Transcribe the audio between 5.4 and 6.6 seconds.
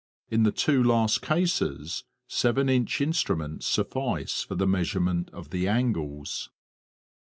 the angles.